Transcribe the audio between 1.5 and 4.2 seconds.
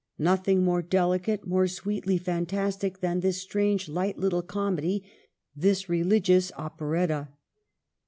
sweetly fantastic, than this strange, light